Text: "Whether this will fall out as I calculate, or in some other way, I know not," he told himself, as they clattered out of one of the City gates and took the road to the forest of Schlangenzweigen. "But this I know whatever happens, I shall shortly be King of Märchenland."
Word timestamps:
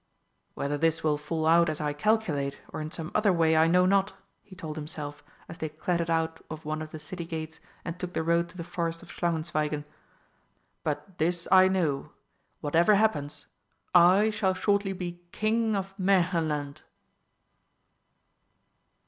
"Whether 0.55 0.79
this 0.79 1.03
will 1.03 1.19
fall 1.19 1.45
out 1.45 1.69
as 1.69 1.79
I 1.79 1.93
calculate, 1.93 2.57
or 2.73 2.81
in 2.81 2.89
some 2.89 3.11
other 3.13 3.31
way, 3.31 3.55
I 3.55 3.67
know 3.67 3.85
not," 3.85 4.13
he 4.41 4.55
told 4.55 4.75
himself, 4.75 5.23
as 5.47 5.59
they 5.59 5.69
clattered 5.69 6.09
out 6.09 6.43
of 6.49 6.65
one 6.65 6.81
of 6.81 6.89
the 6.89 6.97
City 6.97 7.23
gates 7.23 7.59
and 7.85 7.99
took 7.99 8.13
the 8.13 8.23
road 8.23 8.49
to 8.49 8.57
the 8.57 8.63
forest 8.63 9.03
of 9.03 9.11
Schlangenzweigen. 9.11 9.85
"But 10.83 11.19
this 11.19 11.47
I 11.51 11.67
know 11.67 12.13
whatever 12.61 12.95
happens, 12.95 13.45
I 13.93 14.31
shall 14.31 14.55
shortly 14.55 14.93
be 14.93 15.21
King 15.31 15.75
of 15.75 15.95
Märchenland." 15.99 16.77